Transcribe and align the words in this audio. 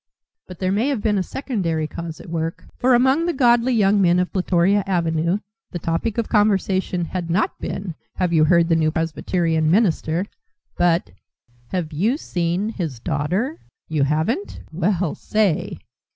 But 0.47 0.57
there 0.57 0.71
may 0.71 0.87
have 0.87 1.03
been 1.03 1.19
a 1.19 1.21
secondary 1.21 1.85
cause 1.85 2.19
at 2.19 2.27
work, 2.27 2.63
for 2.79 2.95
among 2.95 3.27
the 3.27 3.33
godly 3.33 3.73
young 3.75 4.01
men 4.01 4.17
of 4.17 4.33
Plutoria 4.33 4.83
Avenue 4.87 5.37
the 5.69 5.77
topic 5.77 6.17
of 6.17 6.27
conversation 6.27 7.05
had 7.05 7.29
not 7.29 7.59
been, 7.59 7.93
"Have 8.15 8.33
you 8.33 8.45
heard 8.45 8.67
the 8.67 8.75
new 8.75 8.89
presbyterian 8.89 9.69
minister?" 9.69 10.25
but, 10.75 11.11
"Have 11.67 11.93
you 11.93 12.17
seen 12.17 12.69
his 12.69 12.99
daughter? 12.99 13.59
You 13.89 14.01
haven't? 14.01 14.61
Well, 14.71 15.13
say!" 15.13 15.77